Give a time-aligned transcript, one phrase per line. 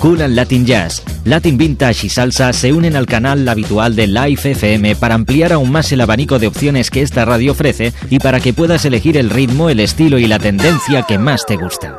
[0.00, 4.52] Cool and Latin Jazz, Latin Vintage y Salsa se unen al canal habitual de Live
[4.52, 8.40] FM para ampliar aún más el abanico de opciones que esta radio ofrece y para
[8.40, 11.98] que puedas elegir el ritmo, el estilo y la tendencia que más te gusta.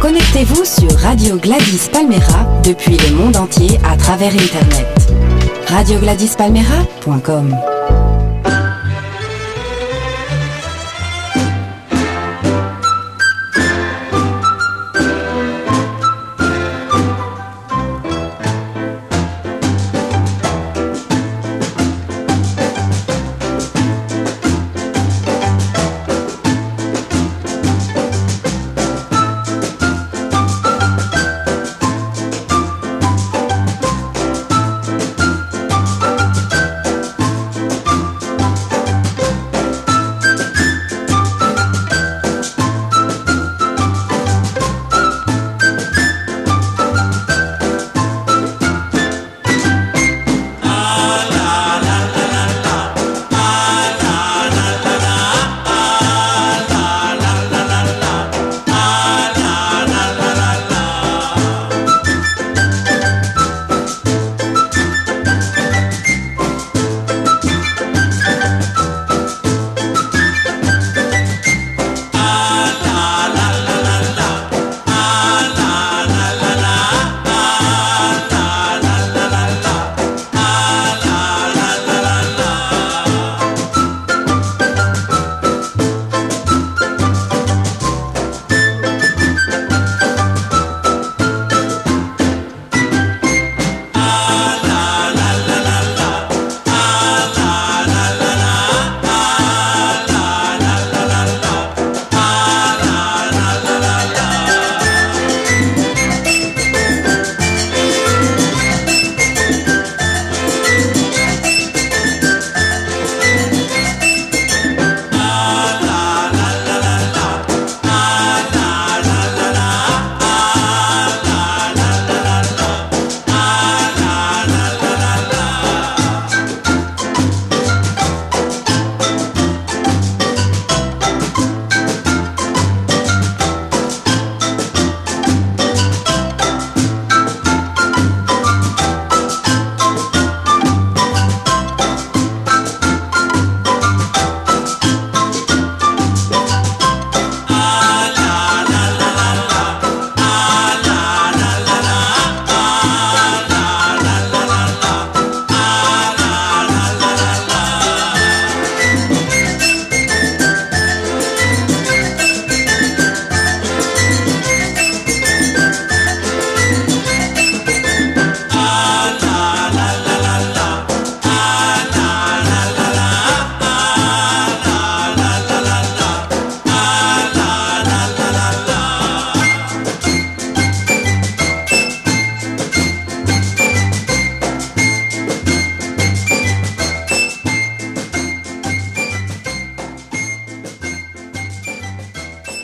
[0.00, 4.86] Connectez-vous sur Radio Gladys Palmera depuis le monde entier à travers Internet.
[5.68, 7.77] RadioGladysPalmera.com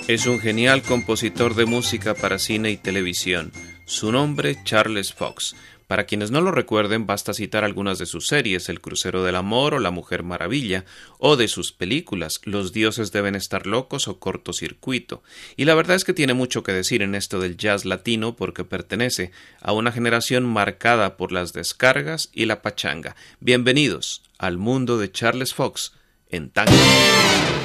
[0.06, 3.52] Es un genial compositor de música para cine y televisión.
[3.86, 5.56] Su nombre, Charles Fox.
[5.86, 9.72] Para quienes no lo recuerden, basta citar algunas de sus series, El Crucero del Amor
[9.72, 10.84] o La Mujer Maravilla,
[11.18, 15.22] o de sus películas, Los dioses deben estar locos o Cortocircuito.
[15.56, 18.64] Y la verdad es que tiene mucho que decir en esto del jazz latino porque
[18.64, 19.32] pertenece
[19.62, 23.16] a una generación marcada por las descargas y la pachanga.
[23.40, 25.94] Bienvenidos al mundo de Charles Fox
[26.28, 26.72] en tango.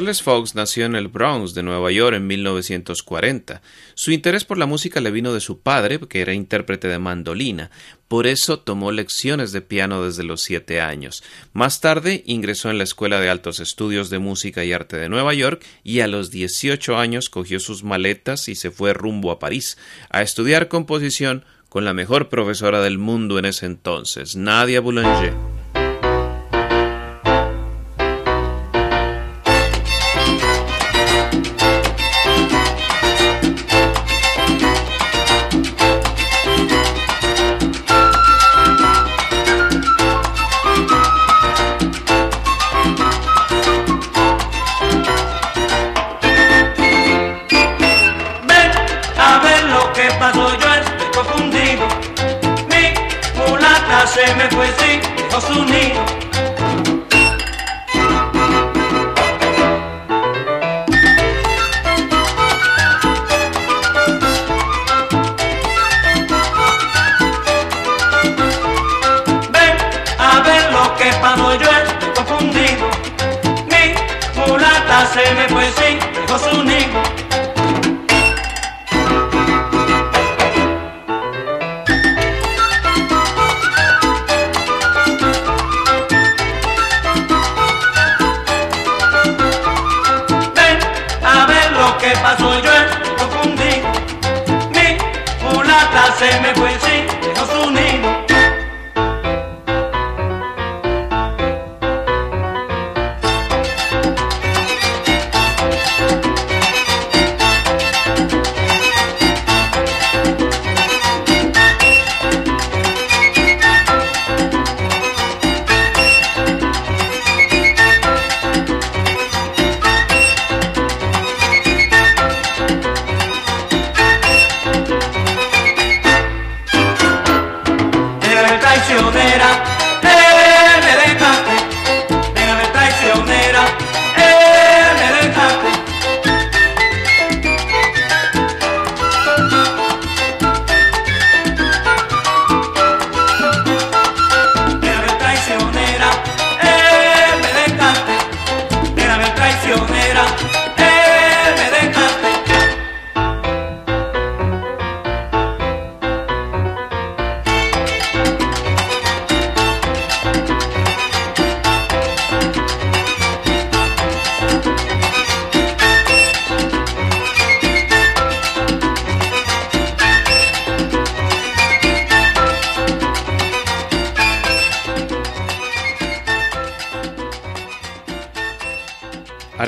[0.00, 3.60] Charles Fox nació en el Bronx de Nueva York en 1940.
[3.92, 7.70] Su interés por la música le vino de su padre, que era intérprete de mandolina.
[8.08, 11.22] Por eso tomó lecciones de piano desde los siete años.
[11.52, 15.34] Más tarde ingresó en la Escuela de Altos Estudios de Música y Arte de Nueva
[15.34, 19.76] York y a los 18 años cogió sus maletas y se fue rumbo a París
[20.08, 25.59] a estudiar composición con la mejor profesora del mundo en ese entonces, Nadia Boulanger.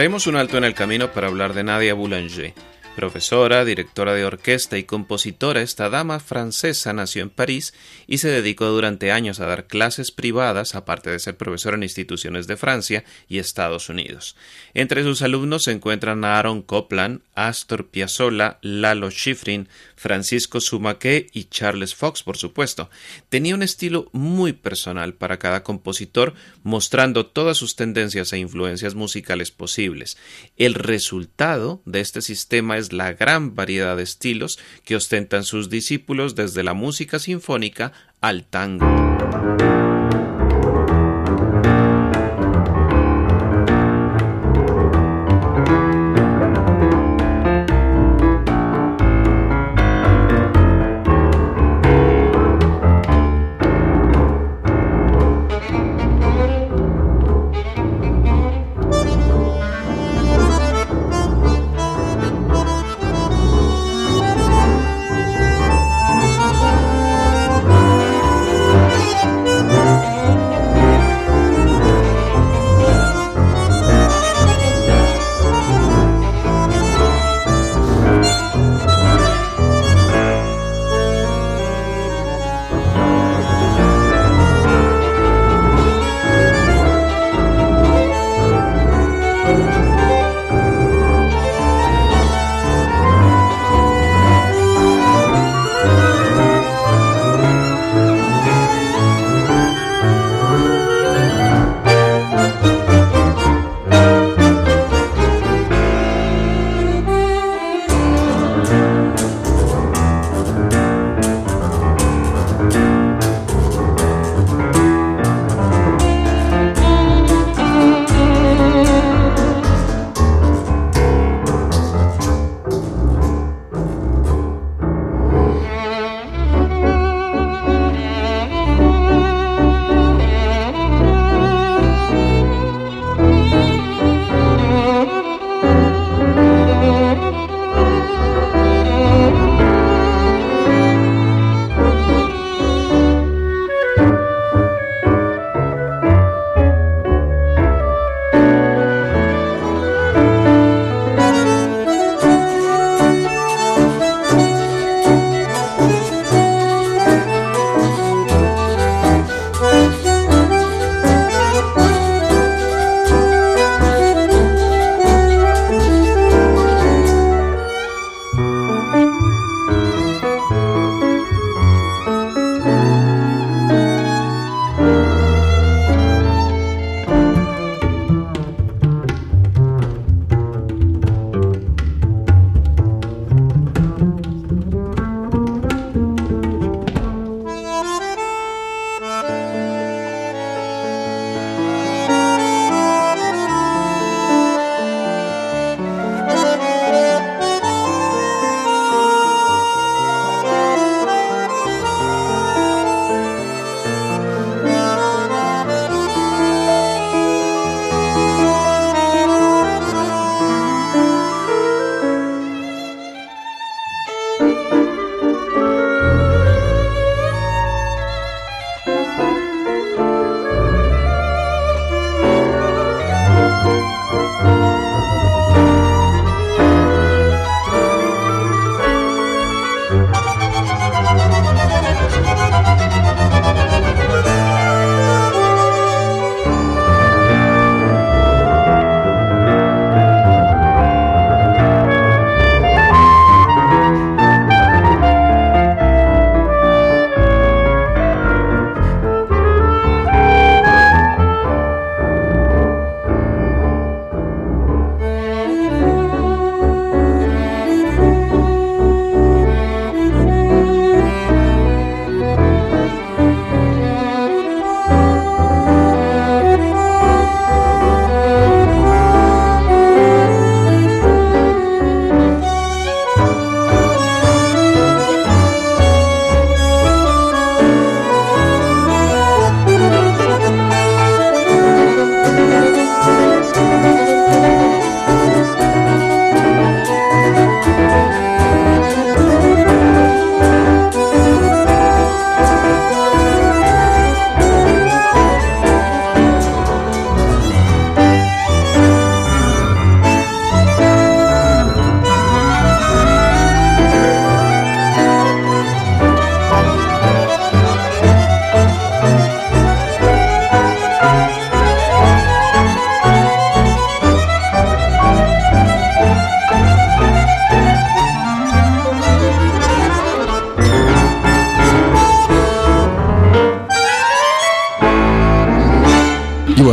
[0.02, 2.52] Haremos un alto en el camino para hablar de Nadia Boulanger.
[2.96, 7.72] Profesora, directora de orquesta y compositora, esta dama francesa nació en París
[8.06, 12.46] y se dedicó durante años a dar clases privadas, aparte de ser profesora en instituciones
[12.46, 14.36] de Francia y Estados Unidos.
[14.74, 21.94] Entre sus alumnos se encuentran Aaron Copland, Astor Piazzolla, Lalo Schifrin, Francisco Sumaque y Charles
[21.94, 22.90] Fox, por supuesto.
[23.30, 29.50] Tenía un estilo muy personal para cada compositor, mostrando todas sus tendencias e influencias musicales
[29.50, 30.18] posibles.
[30.58, 36.34] El resultado de este sistema es la gran variedad de estilos que ostentan sus discípulos
[36.34, 38.86] desde la música sinfónica al tango.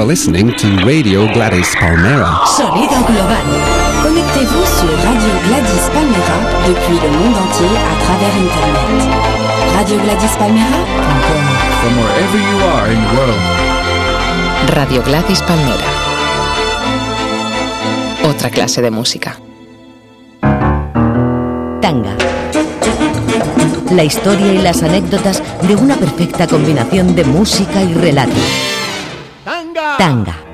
[0.09, 2.41] Listening to Radio Gladys Palmera.
[2.57, 3.45] Sonido global.
[4.01, 8.89] Connectez-vous sur Radio Gladys Palmera depuis le monde entier à travers Internet.
[9.75, 11.45] Radio Gladys Palmera.com
[11.79, 13.41] From wherever you are in the world.
[14.75, 15.89] Radio Gladys Palmera.
[18.27, 19.39] Otra clase de música.
[21.81, 22.15] Tanga.
[23.91, 28.33] La historia y las anécdotas de una perfecta combinación de música y relato.
[29.99, 30.48] タンガ。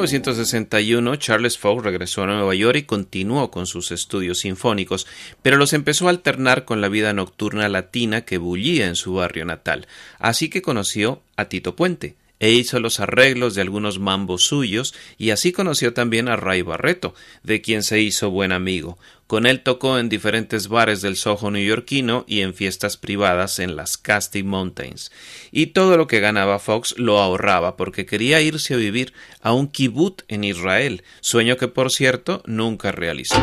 [0.00, 5.06] 1961, Charles Fogg regresó a Nueva York y continuó con sus estudios sinfónicos,
[5.42, 9.44] pero los empezó a alternar con la vida nocturna latina que bullía en su barrio
[9.44, 9.86] natal.
[10.18, 15.30] Así que conoció a Tito Puente e hizo los arreglos de algunos mambos suyos y
[15.30, 18.98] así conoció también a Ray Barreto, de quien se hizo buen amigo.
[19.26, 23.96] Con él tocó en diferentes bares del Soho neoyorquino y en fiestas privadas en las
[23.96, 25.12] Casty Mountains.
[25.52, 29.68] Y todo lo que ganaba Fox lo ahorraba porque quería irse a vivir a un
[29.68, 33.36] kibbutz en Israel, sueño que por cierto nunca realizó.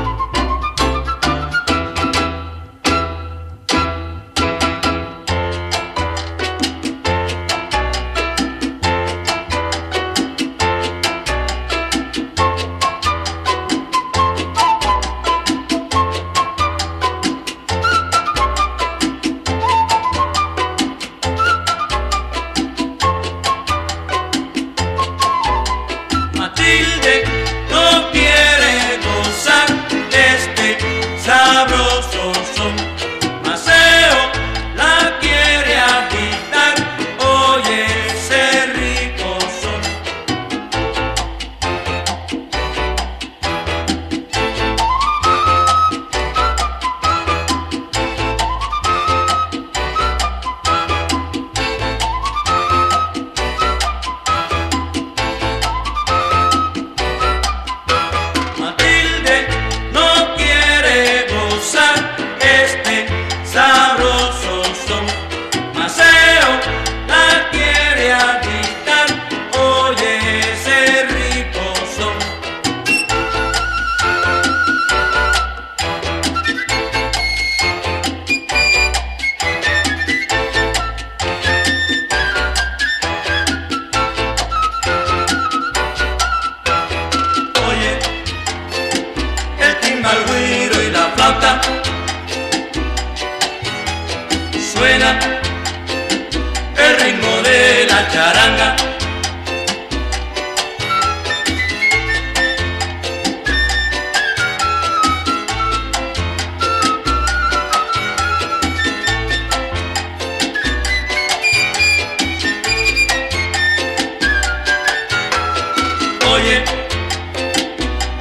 [116.37, 116.63] Oye,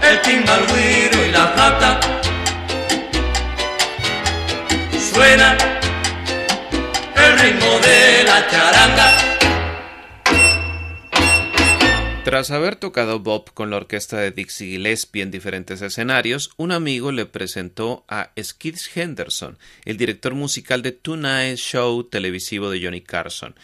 [0.02, 2.00] el timbalguiro y la flauta
[5.12, 5.59] suena
[7.14, 9.37] el ritmo de la charanga.
[12.24, 17.12] Tras haber tocado Bob con la orquesta de Dixie Gillespie en diferentes escenarios, un amigo
[17.12, 23.55] le presentó a Skids Henderson, el director musical de Tonight Show televisivo de Johnny Carson.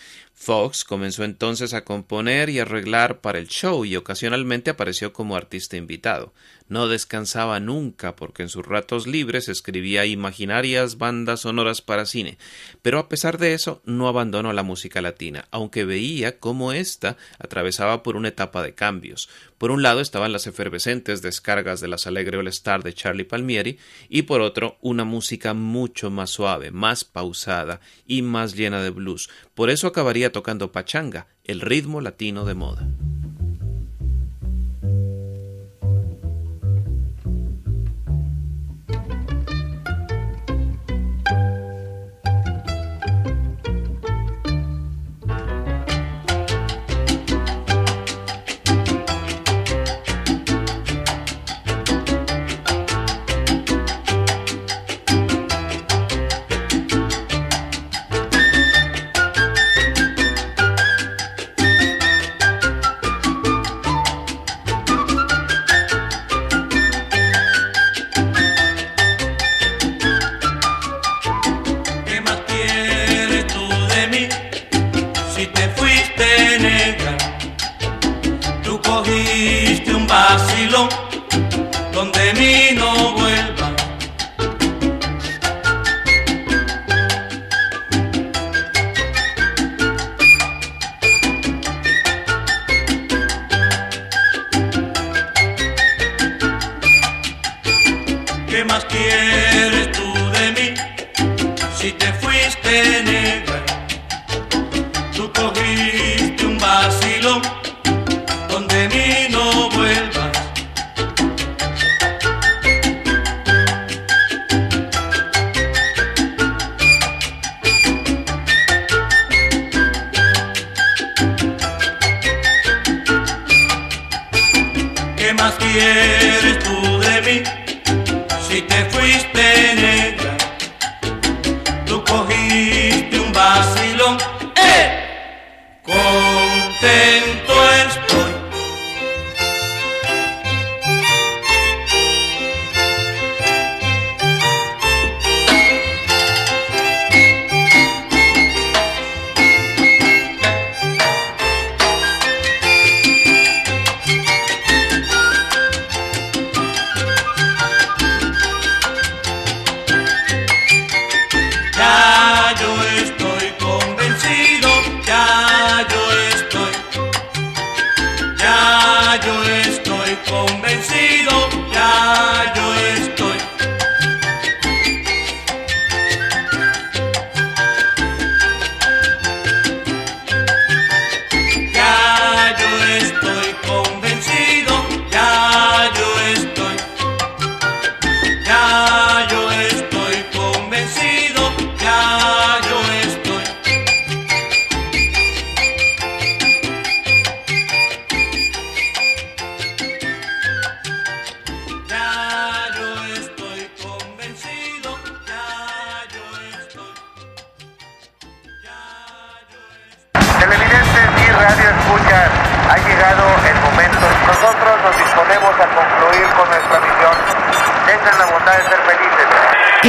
[0.43, 5.77] Fox comenzó entonces a componer y arreglar para el show y ocasionalmente apareció como artista
[5.77, 6.33] invitado.
[6.73, 12.39] No descansaba nunca porque en sus ratos libres escribía imaginarias bandas sonoras para cine,
[12.81, 18.03] pero a pesar de eso no abandonó la música latina, aunque veía cómo ésta atravesaba
[18.03, 19.29] por una etapa de cambios.
[19.59, 23.79] Por un lado estaban las efervescentes descargas de las Alegre All Star de Charlie Palmieri
[24.09, 29.29] y por otro una música mucho más suave, más pausada y más llena de blues.
[29.53, 32.89] Por eso acabaría tocando pachanga, el ritmo latino de moda.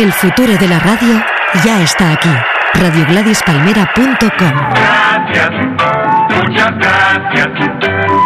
[0.04, 1.24] El futuro de la radio
[1.64, 2.28] ya está aquí.
[2.74, 5.50] radiogladispalmera.com Gracias,
[6.30, 7.48] muchas gracias.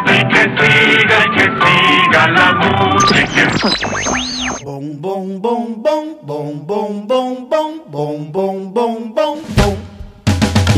[0.07, 3.43] Y que siga, y que siga la música.
[4.65, 9.75] Bom, bom, bom, bom, bom, bom, bom, bom, bom, bom, bom, bom, bom.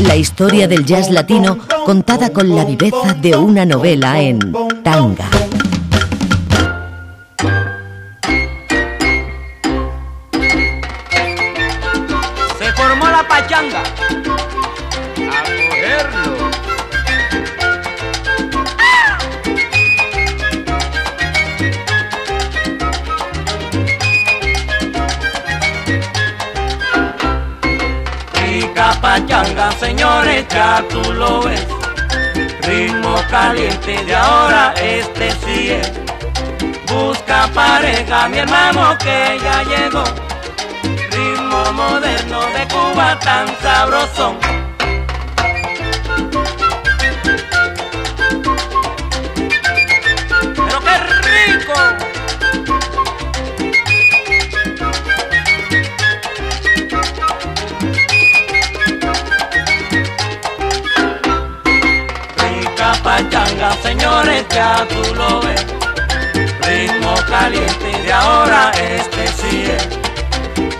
[0.06, 4.38] La historia del jazz latino contada con la viveza de una novela en
[4.84, 5.30] tanga.
[30.52, 31.66] Ya tú lo ves.
[32.62, 35.92] Ritmo caliente de ahora, este es.
[36.86, 40.04] Busca pareja, mi hermano que ya llegó.
[41.10, 44.34] Ritmo moderno de Cuba tan sabroso.
[63.82, 65.66] Señores, ya tú lo ves.
[66.66, 69.88] Ritmo caliente de ahora, este es.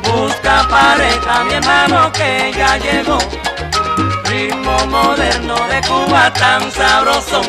[0.02, 3.18] Busca pareja, mi hermano que ya llegó.
[4.24, 7.42] Ritmo moderno de Cuba tan sabroso.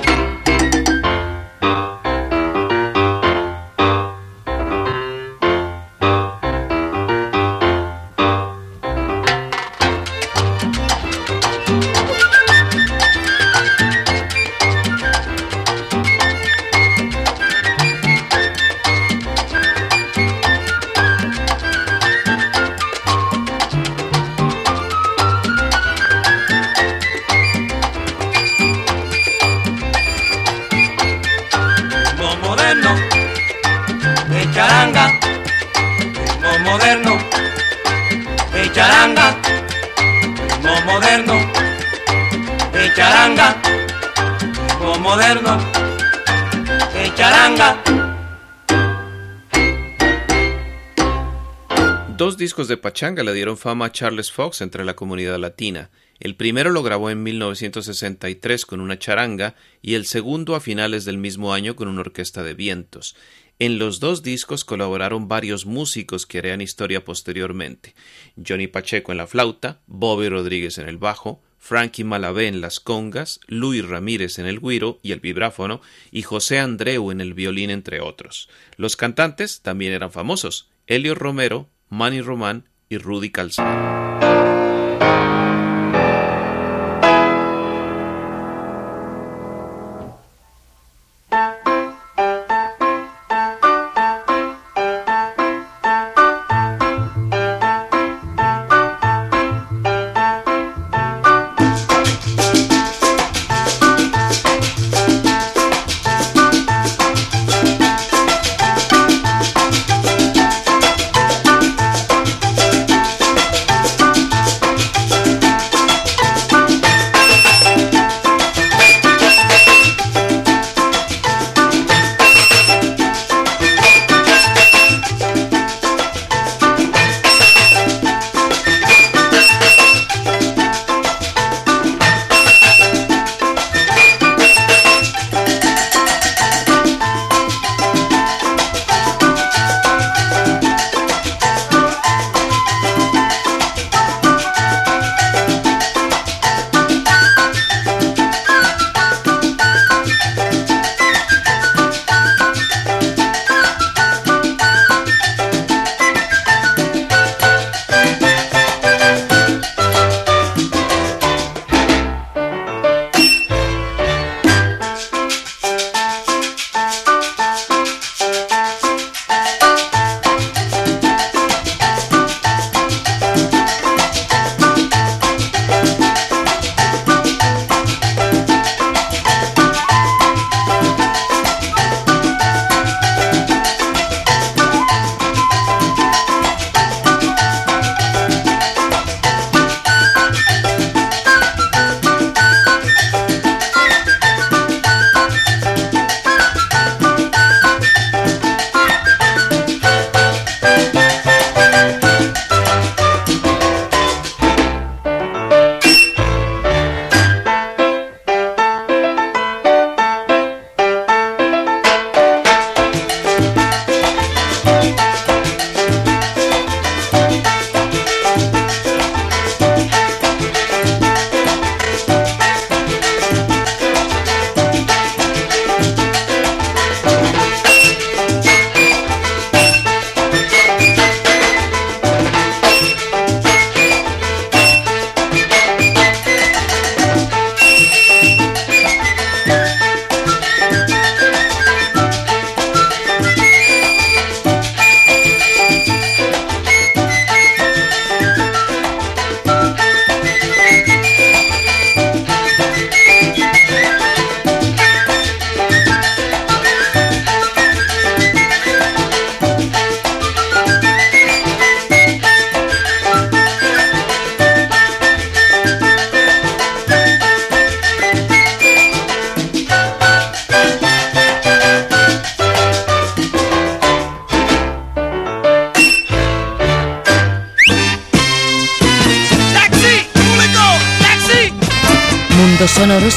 [52.72, 55.92] De pachanga le dieron fama a Charles Fox entre la comunidad latina.
[56.22, 61.18] El primero lo grabó en 1963 con una charanga y el segundo a finales del
[61.18, 63.16] mismo año con una orquesta de vientos.
[63.60, 67.94] En los dos discos colaboraron varios músicos que harían historia posteriormente.
[68.38, 73.40] Johnny Pacheco en la flauta, Bobby Rodríguez en el bajo, Frankie Malavé en las congas,
[73.48, 78.00] Luis Ramírez en el guiro y el vibráfono y José Andreu en el violín entre
[78.00, 78.50] otros.
[78.78, 84.11] Los cantantes también eran famosos, Elio Romero, Manny Román y Rudy Calzado.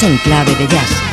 [0.04, 1.03] En clave de jazz.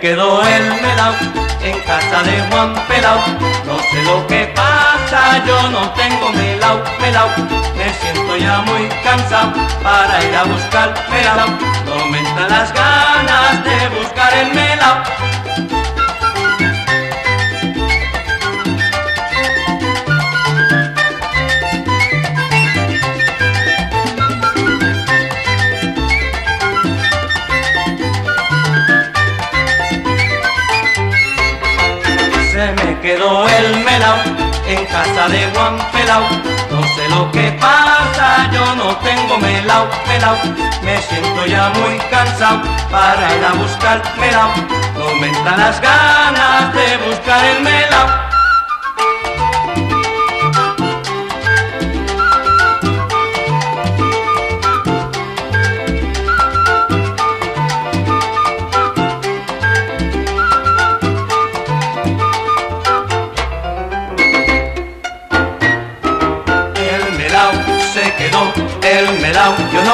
[0.00, 1.14] Quedó el melao
[1.62, 3.20] en casa de Juan Pelao.
[3.66, 7.28] No sé lo que pasa, yo no tengo melao, melao.
[7.76, 11.48] Me siento ya muy cansado para ir a buscar melao.
[11.84, 15.39] No aumentan las ganas de buscar el melao.
[33.20, 34.16] Quedó el melao
[34.66, 36.22] en casa de Juan Pelao.
[36.70, 40.36] No sé lo que pasa, yo no tengo melao, melao.
[40.82, 44.50] Me siento ya muy cansado para ir a buscar melao.
[44.96, 48.29] No aumentan las ganas de buscar el melao.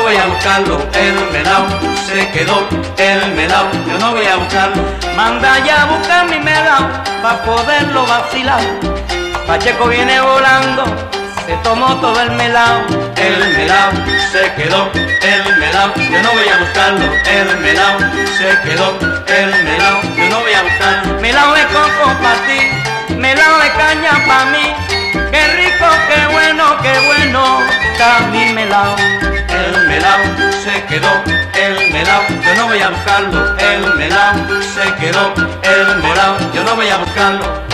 [0.06, 1.66] Voy a buscarlo, el melao
[2.06, 4.80] se quedó, el melao, yo no voy a buscarlo.
[5.16, 6.86] Manda ya a buscar mi melao,
[7.22, 8.62] pa' poderlo vacilar.
[9.48, 10.84] Pacheco viene volando,
[11.44, 13.90] se tomó todo el melao, el melao
[14.30, 17.06] se quedó, el melao, yo no voy a buscarlo,
[17.38, 17.98] el melao
[18.38, 21.20] se quedó, el melao, yo no voy a buscarlo.
[21.20, 24.72] Melao de coco pa' ti, melao de caña pa' mí.
[25.32, 27.58] Qué rico, qué bueno, qué bueno,
[27.90, 28.94] está mi melao.
[29.96, 31.08] El melao se quedó,
[31.54, 33.56] el melao, yo no voy a buscarlo.
[33.56, 35.32] El melao se quedó,
[35.62, 37.65] el melao, yo no voy a buscarlo.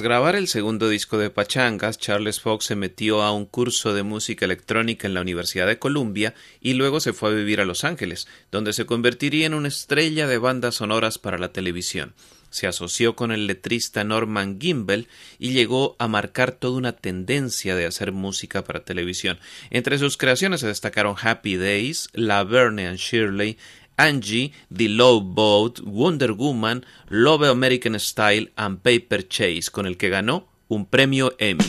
[0.00, 4.02] Tras grabar el segundo disco de Pachangas, Charles Fox se metió a un curso de
[4.02, 7.84] música electrónica en la Universidad de Columbia y luego se fue a vivir a Los
[7.84, 12.14] Ángeles, donde se convertiría en una estrella de bandas sonoras para la televisión.
[12.48, 15.06] Se asoció con el letrista Norman Gimbel
[15.38, 19.38] y llegó a marcar toda una tendencia de hacer música para televisión.
[19.68, 23.58] Entre sus creaciones se destacaron Happy Days, La Verne and Shirley,
[24.00, 30.08] Angie, The Love Boat, Wonder Woman, Love American Style and Paper Chase, con el que
[30.08, 31.64] ganó un premio Emmy.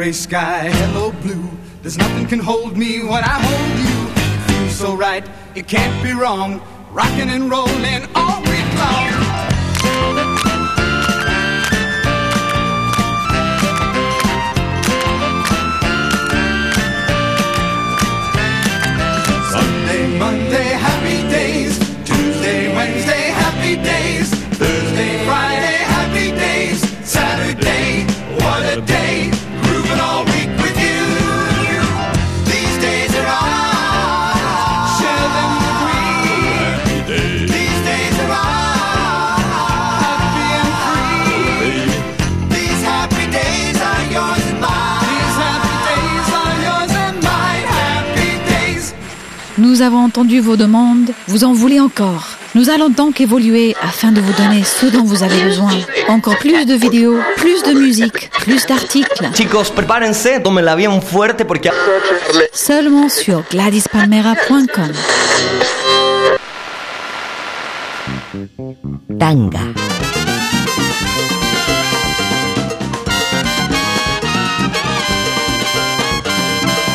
[0.00, 1.46] Gray sky, hello blue.
[1.82, 4.54] There's nothing can hold me when I hold you.
[4.54, 5.22] Feels so right,
[5.54, 6.62] it can't be wrong.
[6.90, 9.29] Rocking and rolling all week long.
[49.80, 52.26] Nous avons entendu vos demandes, vous en voulez encore.
[52.54, 55.70] Nous allons donc évoluer afin de vous donner ce dont vous avez besoin.
[56.06, 59.30] Encore plus de vidéos, plus de musique, plus d'articles.
[59.34, 61.70] Chicos, prepárense, tómenla bien fuerte porque...
[62.52, 64.92] Seulement sur GladysPalmera.com.
[69.18, 69.60] Tanga.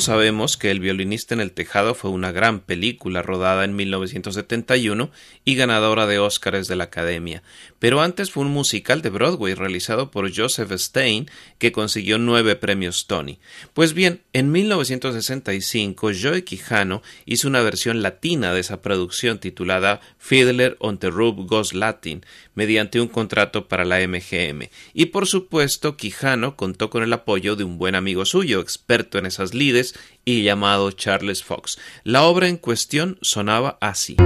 [0.00, 5.10] Sabemos que El violinista en el tejado fue una gran película rodada en 1971
[5.44, 7.42] y ganadora de Óscares de la Academia,
[7.78, 13.06] pero antes fue un musical de Broadway realizado por Joseph Stein que consiguió nueve premios
[13.06, 13.40] Tony.
[13.74, 20.76] Pues bien, en 1965 Joe Quijano hizo una versión latina de esa producción titulada Fiddler
[20.80, 22.24] on the Roof Goes Latin,
[22.54, 24.68] mediante un contrato para la MGM.
[24.94, 29.26] Y por supuesto, Quijano contó con el apoyo de un buen amigo suyo, experto en
[29.26, 29.89] esas lides
[30.24, 31.78] y llamado Charles Fox.
[32.04, 34.16] La obra en cuestión sonaba así.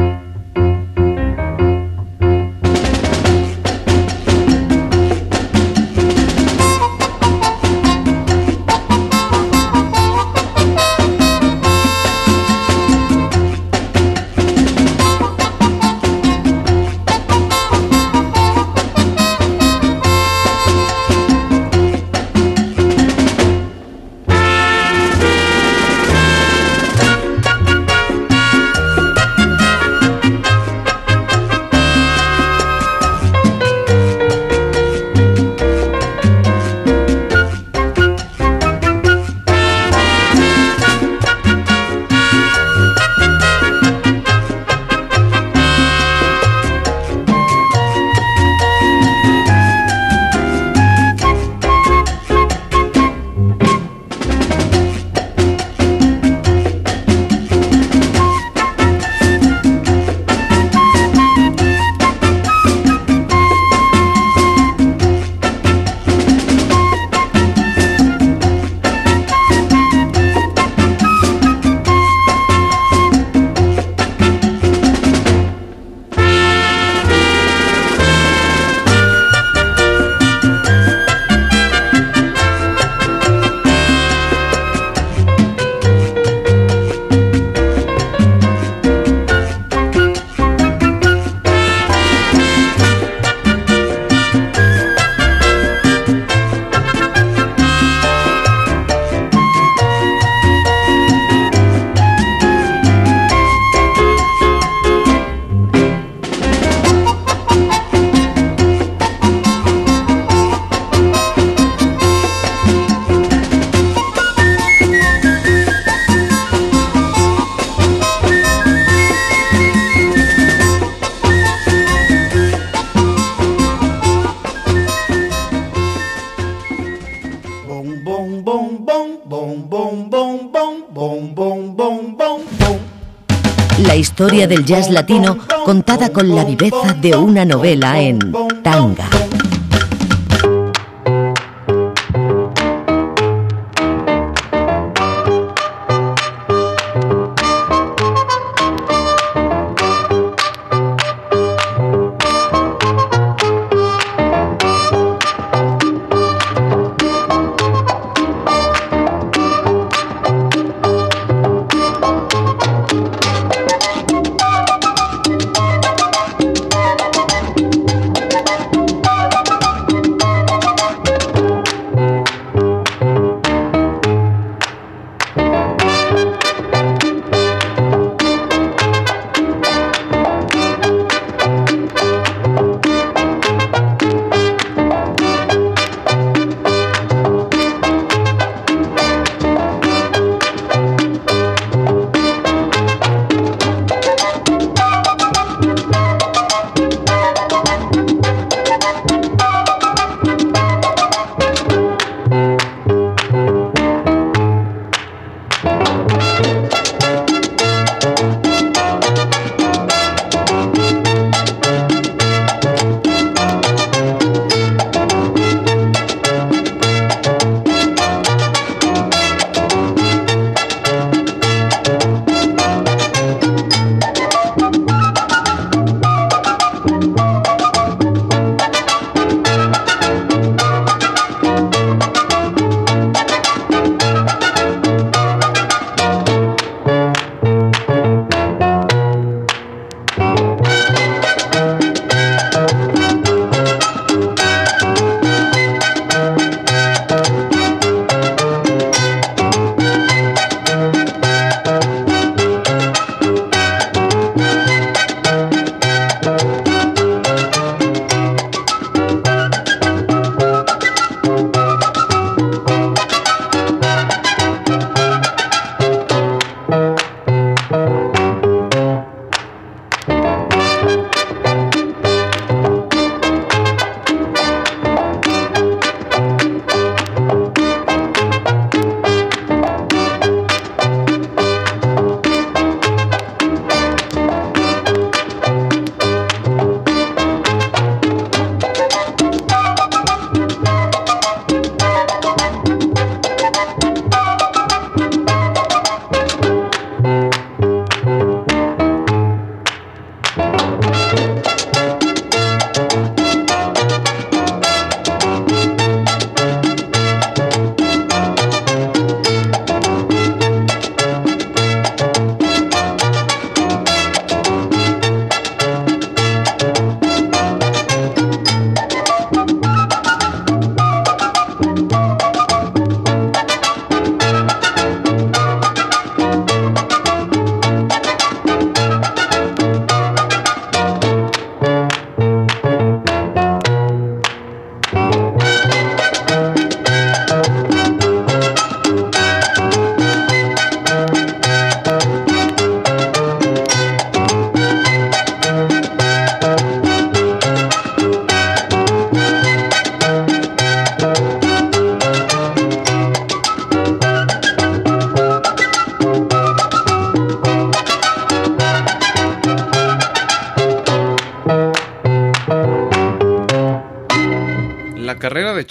[134.47, 138.19] Del jazz latino contada con la viveza de una novela en
[138.63, 139.09] tanga.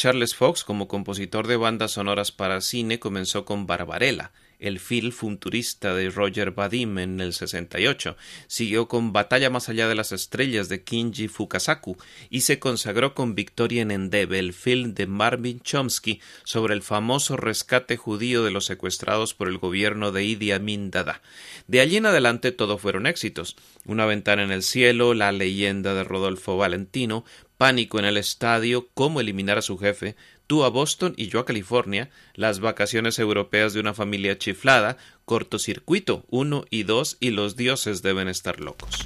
[0.03, 5.95] Charles Fox como compositor de bandas sonoras para cine comenzó con Barbarella, el film futurista
[5.95, 10.83] de Roger Vadim en el 68, siguió con Batalla más allá de las estrellas de
[10.83, 11.95] Kinji Fukasaku
[12.29, 17.37] y se consagró con Victoria en Endebe, el film de Marvin Chomsky sobre el famoso
[17.37, 21.21] rescate judío de los secuestrados por el gobierno de Idi Amin Dada.
[21.67, 23.55] De allí en adelante todo fueron éxitos.
[23.85, 27.23] Una ventana en el cielo, La leyenda de Rodolfo Valentino,
[27.63, 31.45] Pánico en el estadio, Cómo eliminar a su jefe, Tú a Boston y yo a
[31.45, 38.01] California, Las vacaciones europeas de una familia chiflada, Cortocircuito 1 y 2 y Los dioses
[38.01, 39.05] deben estar locos.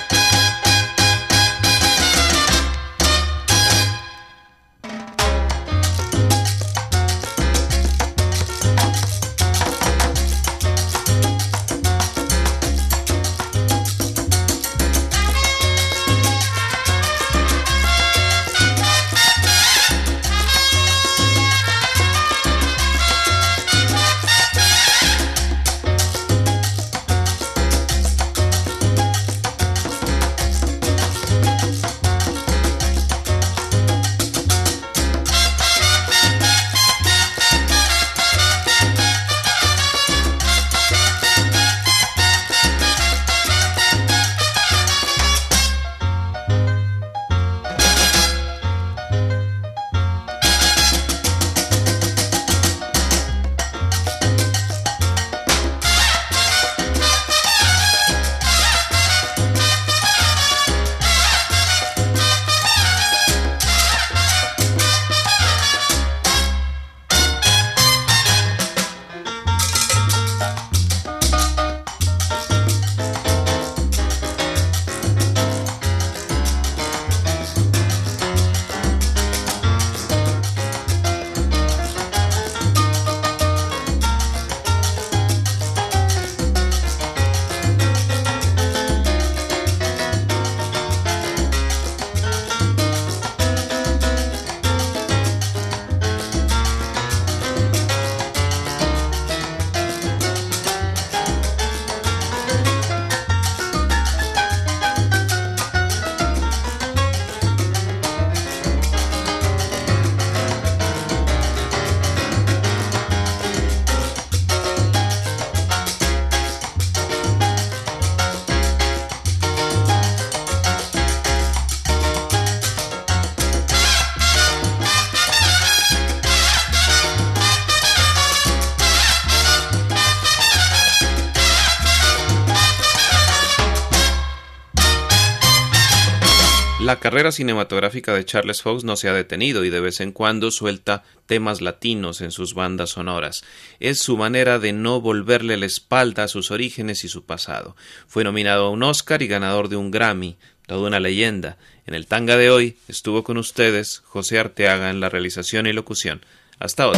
[137.01, 141.03] Carrera cinematográfica de Charles Fox no se ha detenido y de vez en cuando suelta
[141.25, 143.43] temas latinos en sus bandas sonoras.
[143.79, 147.75] Es su manera de no volverle la espalda a sus orígenes y su pasado.
[148.07, 150.37] Fue nominado a un Oscar y ganador de un Grammy,
[150.67, 151.57] toda una leyenda.
[151.87, 156.21] En el tanga de hoy estuvo con ustedes José Arteaga en la realización y locución.
[156.59, 156.97] Hasta hoy.